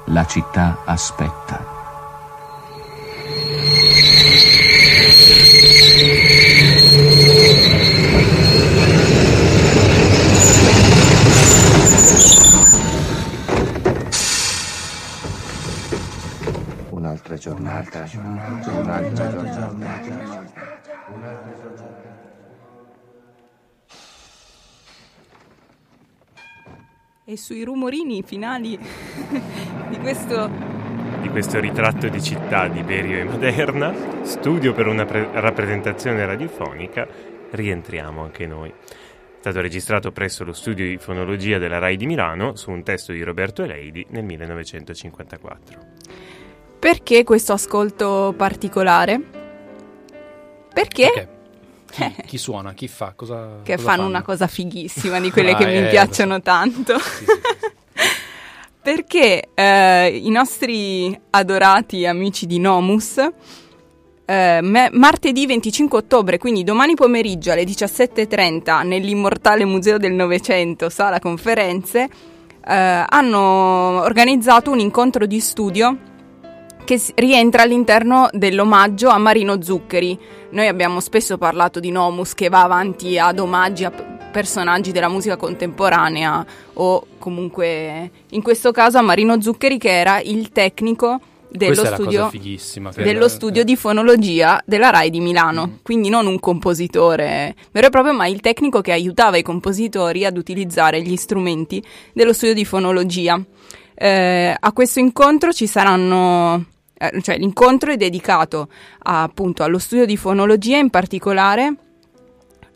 [0.05, 1.79] la città aspetta.
[16.89, 20.51] Un'altra giornata, un'altra giornata.
[27.31, 28.77] E sui rumorini finali
[29.87, 30.49] di questo
[31.21, 37.07] di questo ritratto di città di Berio e Maderna, studio per una pre- rappresentazione radiofonica,
[37.51, 38.67] rientriamo anche noi.
[38.69, 43.13] È stato registrato presso lo studio di fonologia della RAI di Milano su un testo
[43.13, 45.79] di Roberto Eleidi nel 1954.
[46.79, 49.21] Perché questo ascolto particolare?
[50.73, 51.11] Perché?
[51.13, 51.40] Perché?
[51.91, 52.73] Chi, chi suona?
[52.73, 53.13] Chi fa?
[53.15, 56.35] Cosa, che cosa fanno, una cosa fighissima di quelle Ah, che mi eh, piacciono lo
[56.37, 56.41] so.
[56.41, 56.97] tanto.
[56.99, 57.25] Sì, sì.
[58.81, 63.17] Perché eh, i nostri adorati amici di Nomus,
[64.25, 64.59] eh,
[64.91, 72.09] martedì 25 ottobre, quindi domani pomeriggio alle 17.30 nell'immortale Museo del Novecento, sala conferenze,
[72.65, 75.95] eh, hanno organizzato un incontro di studio
[76.83, 80.17] che rientra all'interno dell'omaggio a Marino Zuccheri.
[80.51, 85.35] Noi abbiamo spesso parlato di Nomus che va avanti ad omaggi a personaggi della musica
[85.35, 91.19] contemporanea o comunque in questo caso a Marino Zuccheri che era il tecnico
[91.51, 92.31] dello studio
[92.95, 95.73] dello studio di fonologia della RAI di Milano, Mm.
[95.83, 100.37] quindi non un compositore vero e proprio, ma il tecnico che aiutava i compositori ad
[100.37, 103.43] utilizzare gli strumenti dello studio di fonologia.
[104.03, 106.65] Eh, a questo incontro ci saranno,
[106.97, 108.67] eh, cioè l'incontro è dedicato
[109.03, 111.75] a- appunto allo studio di fonologia, in particolare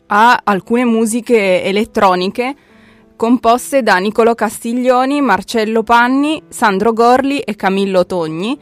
[0.06, 2.54] a alcune musiche elettroniche
[3.16, 8.56] composte da Niccolò Castiglioni, Marcello Panni, Sandro Gorli e Camillo Togni,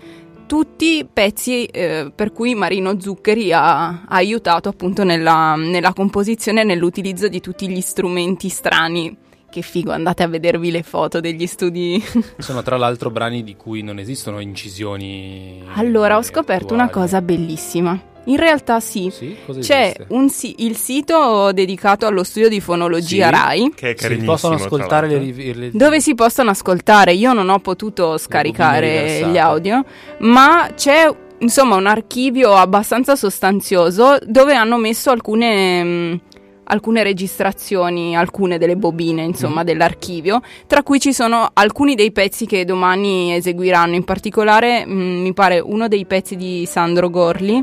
[0.46, 6.64] tutti pezzi eh, per cui Marino Zuccheri ha, ha aiutato appunto nella, nella composizione e
[6.64, 9.14] nell'utilizzo di tutti gli strumenti strani.
[9.54, 12.02] Che figo, andate a vedervi le foto degli studi.
[12.38, 15.62] Sono tra l'altro brani di cui non esistono incisioni.
[15.74, 17.06] allora, ho scoperto una attuali.
[17.06, 17.96] cosa bellissima.
[18.24, 19.36] In realtà sì, Sì?
[19.60, 19.94] C'è
[20.28, 23.30] si- il sito dedicato allo studio di fonologia Sì.
[23.32, 23.72] RAI.
[23.76, 24.32] Che è Si carinissimo.
[24.32, 27.12] possono ascoltare le, riv- le- dove si possono ascoltare.
[27.12, 29.84] Io non ho potuto scaricare gli audio,
[30.18, 36.20] ma c'è insomma un archivio abbastanza sostanzioso dove hanno messo alcune, mh,
[36.64, 39.66] alcune registrazioni, alcune delle bobine insomma Mhm.
[39.66, 44.92] dell'archivio, tra cui ci sono alcuni dei pezzi che domani eseguiranno, in particolare mh,
[45.22, 47.62] mi pare uno dei pezzi di Sandro Gorli.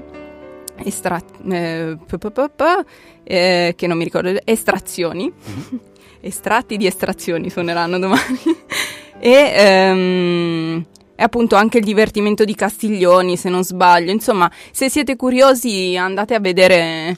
[0.83, 1.21] Estra-
[1.51, 2.85] eh, p- p- p-
[3.23, 5.31] eh, che non mi ricordo estrazioni
[6.21, 8.39] estratti di estrazioni suoneranno domani
[9.19, 10.85] e ehm,
[11.15, 14.11] e appunto anche il divertimento di Castiglioni, se non sbaglio.
[14.11, 17.15] Insomma, se siete curiosi andate a vedere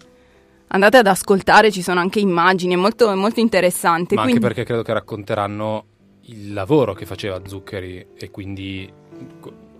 [0.74, 4.16] andate ad ascoltare, ci sono anche immagini, è molto, è molto interessante.
[4.16, 5.86] Ma Quindi- anche perché credo che racconteranno
[6.28, 8.92] il lavoro che faceva Zuccheri e quindi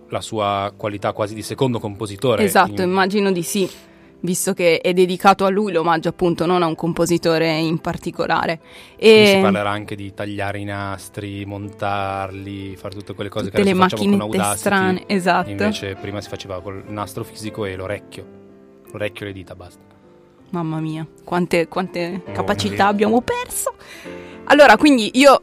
[0.08, 2.44] la sua qualità quasi di secondo compositore.
[2.44, 3.68] Esatto, in- immagino di sì,
[4.20, 8.58] visto che è dedicato a lui l'omaggio appunto, non a un compositore in particolare.
[8.96, 13.62] quindi E si parlerà anche di tagliare i nastri, montarli, fare tutte quelle cose tutte
[13.62, 14.58] che adesso facciamo con Audacity.
[14.58, 15.50] strane, esatto.
[15.50, 18.26] Invece prima si faceva col nastro fisico e l'orecchio.
[18.92, 19.82] L'orecchio e le dita, basta.
[20.54, 22.90] Mamma mia, quante, quante capacità sì.
[22.90, 23.74] abbiamo perso.
[24.44, 25.42] Allora, quindi io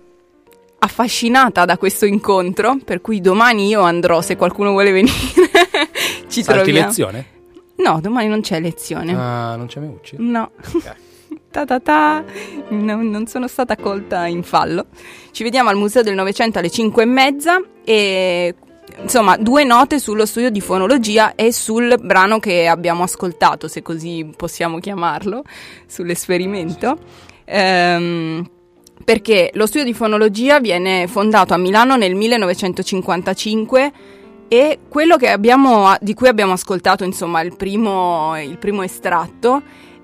[0.80, 5.12] affascinata da questo incontro, per cui domani io andrò, se qualcuno vuole venire,
[6.30, 6.88] ci Salti troviamo.
[6.88, 7.26] lezione?
[7.76, 9.14] No, domani non c'è lezione.
[9.14, 10.16] Ah, non c'è mai Ucci?
[10.20, 10.52] No.
[11.52, 12.24] Ta ta ta.
[12.70, 14.86] No, non sono stata colta in fallo.
[15.32, 18.56] Ci vediamo al Museo del Novecento alle 5 e mezza e
[19.02, 24.30] insomma due note sullo studio di fonologia e sul brano che abbiamo ascoltato, se così
[24.36, 25.44] possiamo chiamarlo,
[25.86, 26.98] sull'esperimento.
[27.46, 28.50] Ehm,
[29.04, 33.92] perché lo studio di fonologia viene fondato a Milano nel 1955
[34.48, 39.62] e quello abbiamo, di cui abbiamo ascoltato insomma il primo, il primo estratto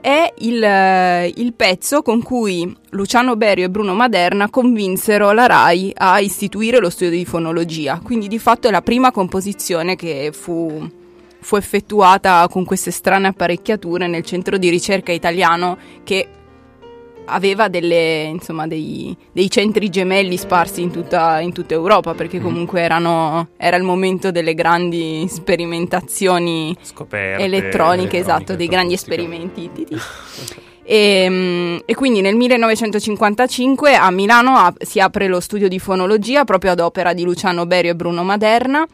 [0.07, 5.91] è il, eh, il pezzo con cui Luciano Berio e Bruno Maderna convinsero la RAI
[5.97, 7.99] a istituire lo studio di fonologia.
[8.01, 10.89] Quindi di fatto è la prima composizione che fu,
[11.41, 16.29] fu effettuata con queste strane apparecchiature nel centro di ricerca italiano che
[17.27, 22.81] aveva delle, insomma, dei, dei centri gemelli sparsi in tutta, in tutta Europa perché comunque
[22.81, 27.43] erano, era il momento delle grandi sperimentazioni Scoperte.
[27.43, 29.71] elettroniche, esatto, dei grandi esperimenti.
[29.71, 29.97] Ti, ti.
[30.89, 36.71] E, mm, e quindi nel 1955 a Milano si apre lo studio di fonologia proprio
[36.71, 38.87] ad opera di Luciano Berio e Bruno Maderna.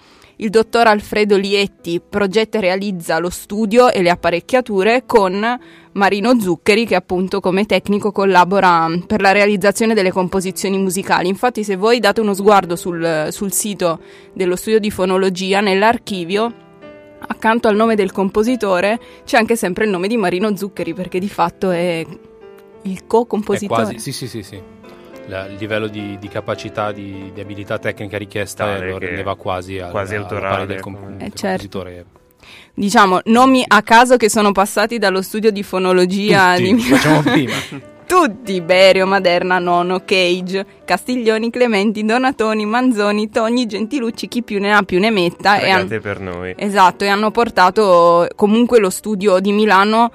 [0.43, 5.57] Il dottor Alfredo Lietti progetta e realizza lo studio e le apparecchiature con
[5.93, 11.29] Marino Zuccheri che appunto come tecnico collabora per la realizzazione delle composizioni musicali.
[11.29, 14.01] Infatti se voi date uno sguardo sul, sul sito
[14.33, 16.53] dello studio di fonologia, nell'archivio
[17.25, 21.29] accanto al nome del compositore c'è anche sempre il nome di Marino Zuccheri perché di
[21.29, 22.05] fatto è
[22.81, 23.83] il co-compositore.
[23.83, 24.61] quasi, sì, sì, sì, sì.
[25.27, 29.79] La- il livello di, di capacità, di, di abilità tecnica richiesta Tale lo rendeva quasi,
[29.79, 31.45] al- quasi autorale, pari del, com- del Eh, certo.
[31.69, 32.05] compositore.
[32.73, 36.95] Diciamo, nomi a caso che sono passati dallo studio di fonologia Tutti, di Milano.
[36.95, 37.53] facciamo prima.
[38.05, 44.83] Tutti, Berio, Maderna, Nono, Cage, Castiglioni, Clementi, Donatoni, Manzoni, Togni, Gentilucci, chi più ne ha
[44.83, 45.57] più ne metta.
[45.59, 46.53] e han- Pregate per noi.
[46.57, 50.11] Esatto, e hanno portato comunque lo studio di Milano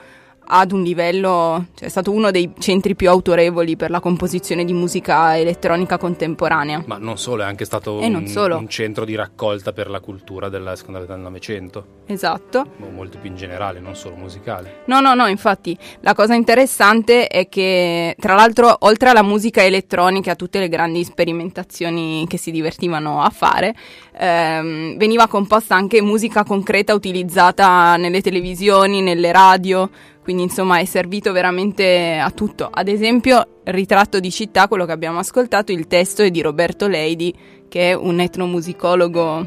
[0.50, 4.72] ad un livello, cioè è stato uno dei centri più autorevoli per la composizione di
[4.72, 6.82] musica elettronica contemporanea.
[6.86, 8.56] Ma non solo, è anche stato un, solo.
[8.56, 12.66] un centro di raccolta per la cultura della seconda metà del Novecento, Esatto.
[12.76, 14.82] mo- molto più in generale, non solo musicale.
[14.86, 20.30] No, no, no, infatti la cosa interessante è che tra l'altro oltre alla musica elettronica
[20.30, 23.74] e a tutte le grandi sperimentazioni che si divertivano a fare,
[24.18, 29.90] ehm, veniva composta anche musica concreta utilizzata nelle televisioni, nelle radio,
[30.28, 32.68] quindi insomma è servito veramente a tutto.
[32.70, 37.34] Ad esempio, Ritratto di città, quello che abbiamo ascoltato, il testo è di Roberto Leidi,
[37.66, 39.46] che è un etnomusicologo,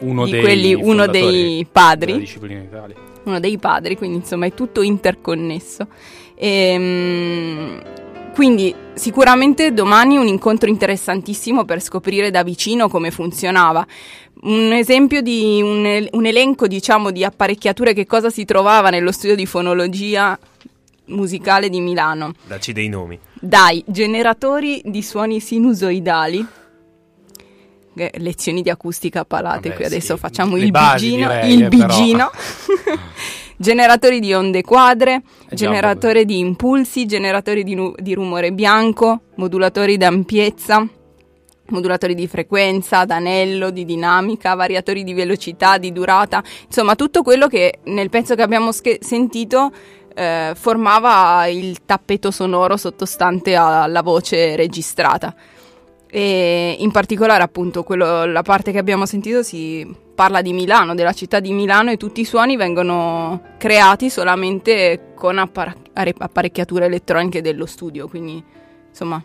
[0.00, 2.06] Uno Di dei quelli- uno dei padri.
[2.12, 2.94] della disciplina in Italia.
[3.24, 5.88] uno dei padri, quindi insomma è tutto interconnesso.
[6.36, 7.80] Ehm,
[8.38, 13.84] quindi sicuramente domani un incontro interessantissimo per scoprire da vicino come funzionava.
[14.42, 19.34] Un esempio di un, un elenco, diciamo, di apparecchiature che cosa si trovava nello studio
[19.34, 20.38] di fonologia
[21.06, 22.34] musicale di Milano.
[22.46, 23.18] Dacci dei nomi.
[23.32, 26.46] Dai generatori di suoni sinusoidali.
[27.98, 31.52] Eh, Lezioni di acustica palate, Vabbè, qui adesso sì, facciamo le il basi, bigino, direi,
[31.52, 32.30] il eh, bigino.
[33.58, 39.96] generatori di onde quadre, un generatore di impulsi, generatori di, nu- di rumore bianco, modulatori
[39.96, 40.88] d'ampiezza,
[41.70, 47.80] modulatori di frequenza, d'anello, di dinamica, variatori di velocità, di durata, insomma tutto quello che
[47.84, 49.70] nel pezzo che abbiamo sch- sentito
[50.14, 55.34] eh, formava il tappeto sonoro sottostante alla voce registrata.
[56.10, 61.12] E in particolare, appunto, quello- la parte che abbiamo sentito si parla di Milano, della
[61.12, 67.42] città di Milano, e tutti i suoni vengono creati solamente con appar- are- apparecchiature elettroniche
[67.42, 68.08] dello studio.
[68.08, 68.42] Quindi,
[68.88, 69.22] insomma,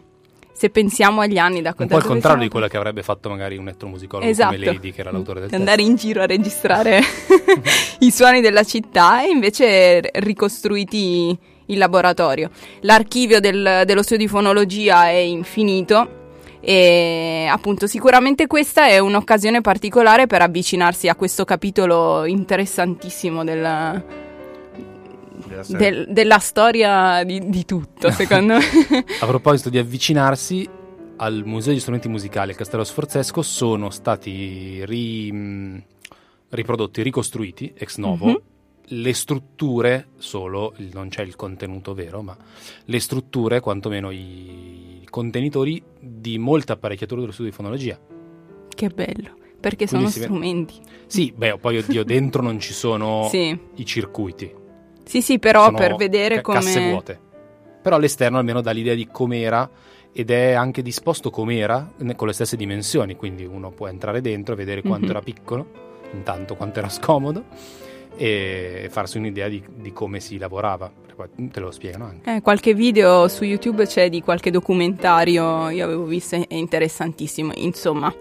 [0.56, 3.58] se pensiamo agli anni da Un po' dove contrario di quello che avrebbe fatto magari
[3.58, 4.54] un etnomusicologo Esatto.
[4.54, 5.70] come Lady, che era l'autore del Di testo.
[5.72, 7.00] andare in giro a registrare
[8.00, 11.36] i suoni della città e invece ricostruiti
[11.68, 12.50] in laboratorio.
[12.82, 16.22] L'archivio del- dello studio di fonologia è infinito
[16.66, 24.02] E appunto sicuramente questa è un'occasione particolare per avvicinarsi a questo capitolo interessantissimo della,
[25.68, 29.06] del- della storia di, di tutto, secondo me.
[29.20, 30.68] A proposito di avvicinarsi
[31.18, 35.84] al Museo degli Strumenti Musicali al Castello Sforzesco sono stati ri- mh,
[36.50, 38.42] riprodotti, ricostruiti ex novo Mhm.
[38.88, 42.36] le strutture solo, non c'è il contenuto vero, ma
[42.86, 44.73] le strutture, quantomeno i
[45.14, 48.00] contenitori di molte apparecchiature dello studio di fonologia.
[48.74, 50.74] che bello, perché Quindi sono si strumenti.
[51.06, 53.56] Sì, beh, poi oddio, dentro non ci sono Sì.
[53.76, 54.52] i circuiti.
[55.04, 56.58] sì, sì, però sono per vedere ca- come...
[56.58, 57.20] casse vuote.
[57.84, 59.70] Però all'esterno almeno dà l'idea di com'era
[60.12, 64.58] ed è anche disposto com'era con le stesse dimensioni, quindi uno può entrare dentro e
[64.58, 65.12] vedere quanto Mhm.
[65.12, 65.68] era piccolo,
[66.14, 67.44] intanto quanto era scomodo
[68.16, 70.92] e farsi un'idea di, di come si lavorava.
[71.16, 72.36] Perché poi te lo spiegano anche.
[72.36, 77.52] Eh, qualche video su YouTube c'è di qualche documentario, io avevo visto, è interessantissimo.
[77.56, 78.14] Insomma,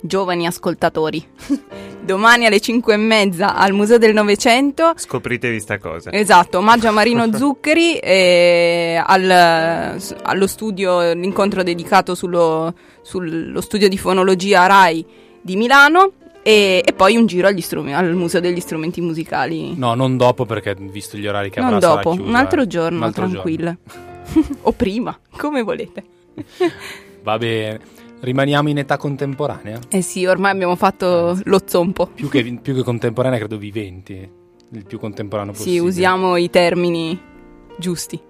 [0.00, 1.26] giovani ascoltatori,
[2.00, 4.92] domani alle 5 e mezza al Museo del Novecento.
[4.94, 6.12] Scopritevi sta cosa.
[6.12, 13.98] Esatto, omaggio a Marino Zuccheri e al- allo studio, l'incontro dedicato sullo, sullo studio di
[13.98, 15.06] fonologia RAI
[15.40, 16.12] di Milano
[16.42, 19.76] e, e poi un giro al Museo degli Strumenti Musicali.
[19.76, 22.98] No, non dopo perché visto gli orari che non avrà dopo, chiuso, un altro giorno,
[22.98, 23.76] Un altro tranquilla.
[24.62, 26.04] o prima, come volete.
[27.22, 27.80] Va bene.
[28.20, 29.78] Rimaniamo in età contemporanea?
[29.88, 32.06] Eh sì, ormai abbiamo fatto lo zompo.
[32.06, 34.28] Più che, più che contemporanea credo viventi.
[34.70, 35.86] Il più contemporaneo Sì, possibile.
[35.86, 37.18] usiamo i termini
[37.78, 38.20] giusti.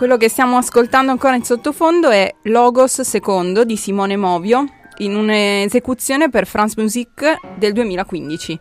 [0.00, 4.64] Quello che stiamo ascoltando ancora in sottofondo è Logos II di Simone Movio
[5.00, 8.58] in un'esecuzione per France Music del 2015.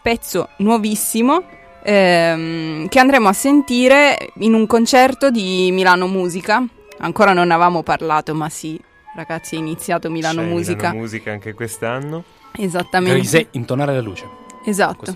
[0.00, 1.44] Pezzo nuovissimo
[1.82, 6.66] ehm, che andremo a sentire in un concerto di Milano Musica.
[7.00, 8.80] Ancora non avevamo parlato, ma sì,
[9.16, 10.76] ragazzi, è iniziato Milano C'è Musica.
[10.76, 12.24] Milano Musica anche quest'anno.
[12.56, 13.18] Esattamente.
[13.18, 14.26] Grise, intonare la luce.
[14.64, 15.14] Esatto.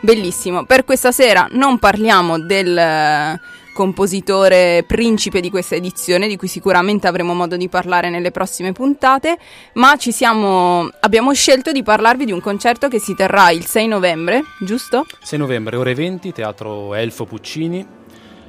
[0.00, 0.66] Bellissimo.
[0.66, 3.40] Per questa sera non parliamo del
[3.72, 9.38] compositore principe di questa edizione, di cui sicuramente avremo modo di parlare nelle prossime puntate,
[9.74, 13.86] ma ci siamo, abbiamo scelto di parlarvi di un concerto che si terrà il 6
[13.86, 15.06] novembre, giusto?
[15.22, 17.84] 6 novembre, ore 20, Teatro Elfo Puccini.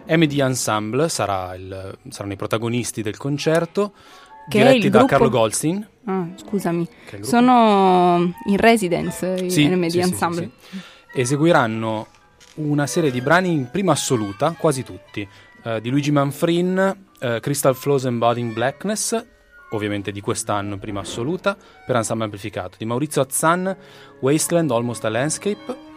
[0.06, 3.94] MD Ensemble sarà il- saranno i protagonisti del concerto,
[4.50, 5.88] Che diretti da gruppo- Carlo Goldstein.
[6.06, 6.86] Ah, scusami.
[7.22, 10.52] Sono in residence Sì, sì, sì, Ensemble.
[10.70, 10.82] sì, sì.
[11.22, 12.08] Eseguiranno
[12.56, 15.28] una serie di brani in prima assoluta, quasi tutti,
[15.64, 19.26] eh, di Luigi Manfrin, eh, Crystal Flows Embodying Blackness,
[19.72, 23.76] ovviamente di quest'anno prima assoluta, per ensemble amplificato, di Maurizio Azzan,
[24.20, 25.92] Wasteland Almost a Landscape,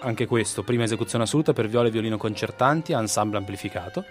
[0.00, 4.04] anche questo, prima esecuzione assoluta per viola e violino concertanti, ensemble amplificato,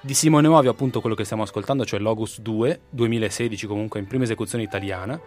[0.00, 4.24] di Simone Ovio, appunto quello che stiamo ascoltando, cioè Logus 2, 2016 comunque in prima
[4.24, 5.18] esecuzione italiana,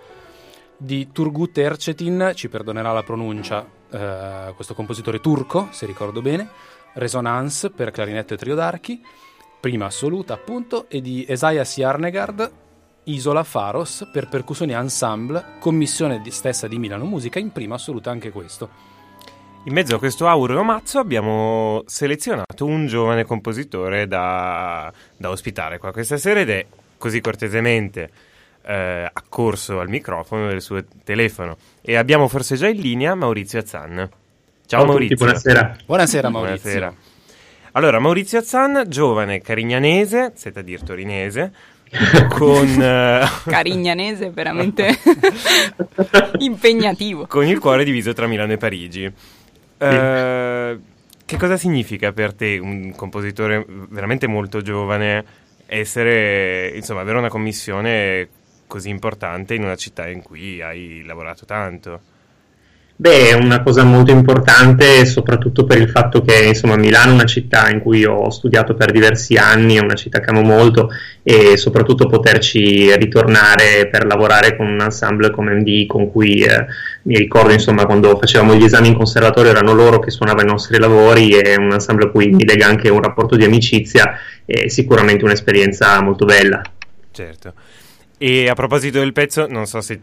[0.83, 6.49] di Turgut Ercetin, ci perdonerà la pronuncia, eh, questo compositore turco, se ricordo bene,
[6.93, 8.99] Resonance per clarinetto e trio d'archi,
[9.59, 12.51] prima assoluta appunto, e di Esaias Jarnegard,
[13.03, 18.31] Isola Faros per percussioni ensemble, commissione di- stessa di Milano Musica, in prima assoluta anche
[18.31, 18.69] questo.
[19.65, 25.91] In mezzo a questo aureo mazzo abbiamo selezionato un giovane compositore da, da ospitare qua
[25.91, 26.65] questa sera ed è
[26.97, 28.09] così cortesemente
[28.65, 31.57] eh, accorso al microfono del suo telefono.
[31.81, 33.95] E abbiamo forse già in linea Maurizio Azzan.
[33.95, 34.09] Ciao,
[34.65, 35.15] Ciao a tutti, Maurizio.
[35.17, 35.75] buonasera.
[35.85, 36.69] Buonasera Maurizio.
[36.71, 36.95] Buonasera.
[37.73, 41.51] Allora, Maurizio Azzan, giovane carignanese, seta a dir torinese,
[42.29, 44.97] con, eh, Carignanese, veramente
[46.39, 47.27] impegnativo.
[47.27, 49.11] con il cuore diviso tra Milano e Parigi.
[49.77, 50.79] Eh,
[51.25, 55.23] che cosa significa per te, un compositore veramente molto giovane,
[55.65, 58.27] essere, insomma, avere una commissione
[58.71, 61.99] così importante in una città in cui hai lavorato tanto?
[62.95, 67.25] Beh, è una cosa molto importante, soprattutto per il fatto che insomma, Milano è una
[67.25, 70.89] città in cui ho studiato per diversi anni, è una città che amo molto
[71.21, 76.65] e soprattutto poterci ritornare per lavorare con un ensemble come MD con cui eh,
[77.03, 80.79] mi ricordo insomma quando facevamo gli esami in conservatorio erano loro che suonavano i nostri
[80.79, 84.13] lavori e un ensemble a cui mi lega anche un rapporto di amicizia
[84.45, 86.61] è sicuramente un'esperienza molto bella.
[87.11, 87.53] Certo.
[88.23, 89.99] E a proposito del pezzo, non so se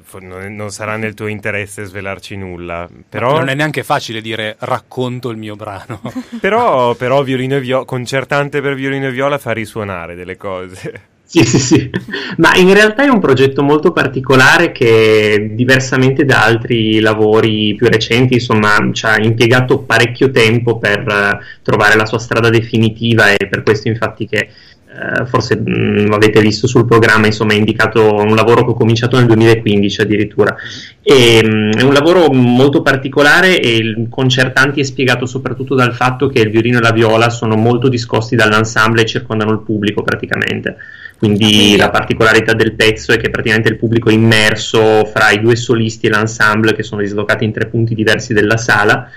[0.00, 5.30] fo- non, sarà nel tuo interesse svelarci nulla, però, Non è neanche facile dire racconto
[5.30, 6.00] il mio brano.
[6.40, 11.14] però, però violino e viola, concertante per violino e viola fa risuonare delle cose.
[11.24, 11.90] Sì, sì, sì,
[12.36, 18.34] ma in realtà è un progetto molto particolare che diversamente da altri lavori più recenti,
[18.34, 23.64] insomma, ci ha impiegato parecchio tempo per eh, trovare la sua strada definitiva e per
[23.64, 24.50] questo infatti che
[24.96, 29.18] eh, forse mh, avete visto sul programma, insomma, è indicato un lavoro che ho cominciato
[29.18, 30.56] nel 2015 addirittura.
[31.02, 36.28] E, mh, è un lavoro molto particolare e il concertanti è spiegato soprattutto dal fatto
[36.28, 40.76] che il violino e la viola sono molto discosti dall'ensemble e circondano il pubblico praticamente.
[41.18, 45.56] Quindi la particolarità del pezzo è che praticamente il pubblico è immerso fra i due
[45.56, 49.08] solisti e l'ensemble che sono dislocati in tre punti diversi della sala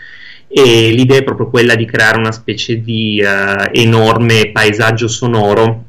[0.51, 5.83] e l'idea è proprio quella di creare una specie di eh, enorme paesaggio sonoro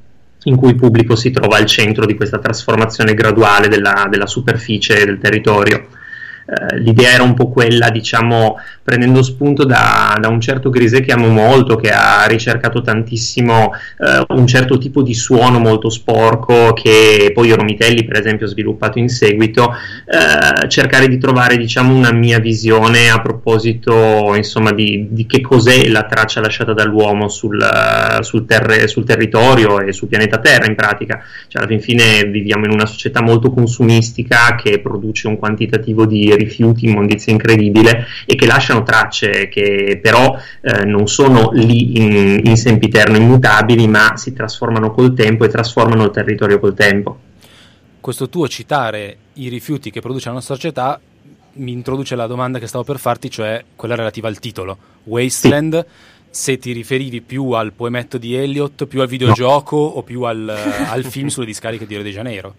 [0.44, 5.04] in cui il pubblico si trova al centro di questa trasformazione graduale della, della superficie
[5.04, 5.86] del territorio.
[6.50, 11.12] Eh, l'idea era un po' quella, diciamo, prendendo spunto da, da un certo Grise che
[11.12, 17.30] amo molto, che ha ricercato tantissimo eh, un certo tipo di suono molto sporco che
[17.32, 22.40] poi Romitelli, per esempio, ha sviluppato in seguito, eh, cercare di trovare, diciamo, una mia
[22.40, 27.64] visione a proposito, insomma, di, di che cos'è la traccia lasciata dall'uomo sul,
[28.22, 31.22] sul, terre- sul territorio e sul pianeta Terra, in pratica.
[31.46, 36.38] Cioè, alla fin fine viviamo in una società molto consumistica che produce un quantitativo di
[36.40, 42.56] rifiuti, immondizia incredibile e che lasciano tracce che però eh, non sono lì in, in
[42.56, 47.18] sempiterno immutabili, ma si trasformano col tempo e trasformano il territorio col tempo.
[48.00, 51.00] Questo tuo citare i rifiuti che produce la nostra società
[51.52, 54.76] mi introduce la domanda che stavo per farti, cioè quella relativa al titolo.
[55.04, 55.84] Wasteland,
[56.30, 61.04] se ti riferivi più al poemetto di Eliot, più al videogioco o più al, al
[61.04, 62.54] film sulle discariche di Rio de Janeiro?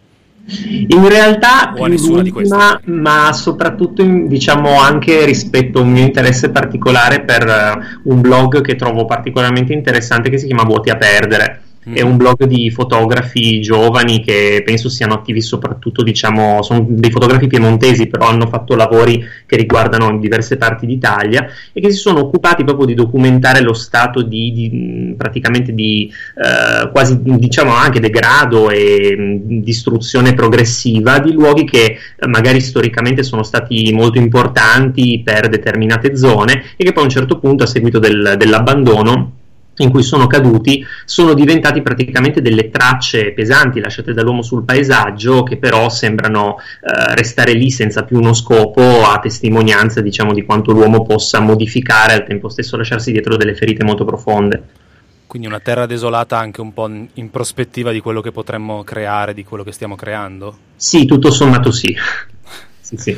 [0.46, 7.22] In realtà più l'ultima, ma soprattutto in- diciamo anche rispetto a un mio interesse particolare
[7.22, 11.62] per eh, un blog che trovo particolarmente interessante che si chiama Vuoti a perdere.
[11.90, 11.96] Mm.
[11.96, 17.48] È un blog di fotografi giovani che penso siano attivi soprattutto, diciamo, sono dei fotografi
[17.48, 22.64] piemontesi, però hanno fatto lavori che riguardano diverse parti d'Italia e che si sono occupati
[22.64, 29.16] proprio di documentare lo stato di, di- praticamente di eh, quasi diciamo anche degrado e
[29.18, 36.16] mh, distruzione progressiva di luoghi che eh, magari storicamente sono stati molto importanti per determinate
[36.16, 39.40] zone e che poi a un certo punto a seguito del- dell'abbandono
[39.78, 45.58] in cui sono caduti sono diventati praticamente delle tracce pesanti lasciate dall'uomo sul paesaggio che
[45.58, 51.04] però sembrano eh, restare lì senza più uno scopo a testimonianza diciamo di quanto l'uomo
[51.04, 54.64] possa modificare e al tempo stesso lasciarsi dietro delle ferite molto profonde.
[55.26, 59.46] Quindi una terra desolata anche un po' in prospettiva di quello che potremmo creare, di
[59.46, 60.58] quello che stiamo creando.
[60.76, 61.96] Sì, tutto sommato sì.
[62.82, 63.18] sì, sì.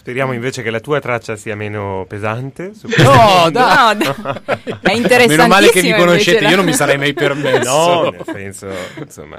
[0.00, 2.72] Speriamo invece che la tua traccia sia meno pesante.
[2.96, 3.50] No!
[3.52, 4.00] No, d-
[4.80, 5.26] è interessantissimo.
[5.26, 7.68] Meno male che mi conoscete, io non mi sarei mai permesso.
[7.68, 9.36] No, nel senso, insomma,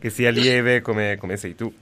[0.00, 1.72] che sia lieve come, come sei tu.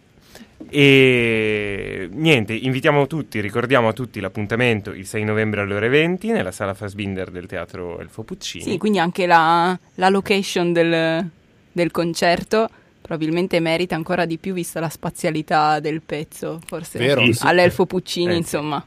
[0.69, 6.53] E niente, invitiamo tutti, ricordiamo a tutti l'appuntamento il 6 novembre alle ore 20 nella
[6.53, 8.65] sala Fassbinder del teatro Elfo Puccini.
[8.65, 11.27] Sì, quindi anche la, la location del,
[11.73, 12.69] del concerto
[13.09, 17.39] probabilmente merita ancora di più vista la spazialità del pezzo, forse Vero, Sì.
[17.43, 18.85] all'Elfo Puccini, Eh, insomma.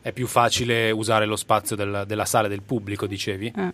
[0.00, 3.52] È più facile usare lo spazio del- della sala del pubblico, dicevi?
[3.54, 3.72] Eh.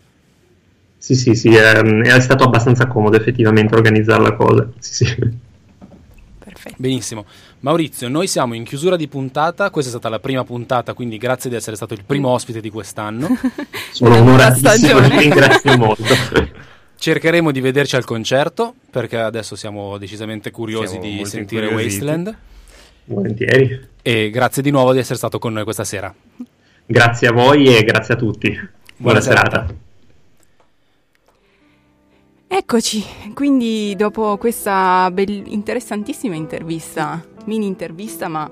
[0.99, 4.68] Sì, sì, sì, ehm, è stato abbastanza comodo effettivamente organizzare la cosa.
[4.80, 5.16] Sì, sì.
[6.40, 6.74] Perfetto.
[6.76, 7.24] Benissimo.
[7.61, 11.49] Maurizio, noi siamo in chiusura di puntata, questa è stata la prima puntata, quindi grazie
[11.51, 13.28] di essere stato il primo ospite di quest'anno.
[13.92, 16.03] Sono onoratissimo, ti ringrazio molto.
[16.97, 22.05] Cercheremo di vederci al concerto, perché adesso siamo decisamente curiosi Siamo di sentire incuriositi.
[22.05, 22.36] Wasteland.
[23.07, 23.88] Volentieri.
[24.01, 26.14] E grazie di nuovo di essere stato con noi questa sera.
[26.86, 28.49] Grazie a voi e grazie a tutti.
[28.49, 29.51] Buona, Buona serata.
[29.66, 29.74] serata.
[32.47, 38.49] Eccoci, quindi dopo questa bell- interessantissima intervista, mini intervista, ma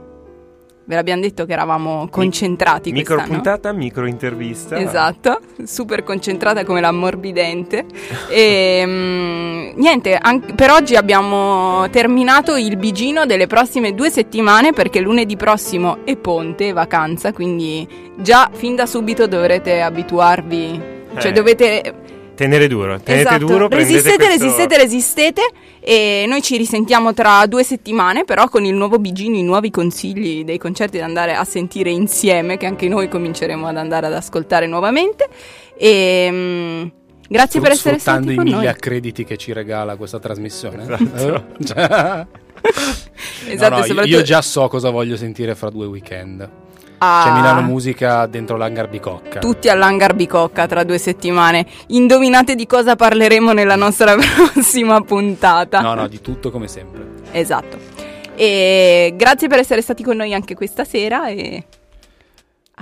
[0.85, 3.41] ve l'abbiamo detto che eravamo concentrati Micro quest'anno.
[3.41, 4.79] puntata, micro intervista.
[4.79, 7.85] Esatto, super concentrata come l'ammorbidente.
[8.29, 15.01] e mm, niente, anche- per oggi abbiamo terminato il bigino delle prossime due settimane perché
[15.01, 20.81] lunedì prossimo è ponte, vacanza, quindi già fin da subito dovrete abituarvi,
[21.19, 21.33] cioè Eh.
[21.33, 21.95] dovete
[22.35, 23.45] Tenere duro, tenete Esatto.
[23.47, 25.43] duro, resistete, questo- resistete, resistete
[25.81, 30.43] e noi ci risentiamo tra due settimane però con il nuovo Bigino, i nuovi consigli
[30.45, 34.67] dei concerti da andare a sentire insieme che anche noi cominceremo ad andare ad ascoltare
[34.67, 35.29] nuovamente
[35.77, 36.83] e mm,
[37.29, 38.67] grazie per essere Sfruttando stati i con mille noi.
[38.67, 40.83] accrediti che ci regala questa trasmissione.
[40.85, 41.45] Esatto.
[41.59, 41.65] Eh?
[41.65, 42.27] Cioè-
[43.49, 46.49] Esatto, No, no, soprattutto- io già so cosa voglio sentire fra due weekend.
[47.05, 49.41] Ah, C'è Milano Musica dentro l'hangar Bicocca.
[49.41, 51.67] tutti all'hangar Bicocca tra due settimane.
[51.89, 54.15] Indovinate di cosa parleremo nella nostra
[54.53, 55.81] prossima puntata.
[55.81, 57.05] No, no, di tutto come sempre.
[57.33, 57.77] Esatto.
[58.37, 61.67] E grazie per essere stati con noi anche questa sera e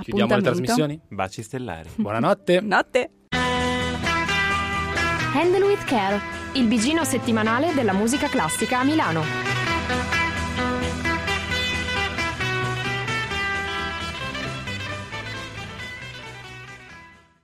[0.03, 0.99] Chiudiamo le trasmissioni?
[1.09, 1.89] Baci stellari.
[1.95, 2.59] Buonanotte.
[2.61, 3.09] Notte.
[5.33, 6.19] Handle with Care,
[6.53, 9.50] il bigino settimanale della musica classica a Milano.